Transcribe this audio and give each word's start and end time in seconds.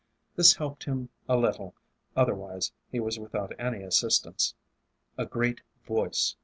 This 0.35 0.55
helped 0.55 0.85
him 0.85 1.09
a 1.29 1.37
little, 1.37 1.75
otherwise 2.15 2.71
he 2.89 2.99
was 2.99 3.19
without 3.19 3.53
any 3.59 3.83
assistance. 3.83 4.55
A 5.15 5.27
great 5.27 5.61
Voice. 5.85 6.35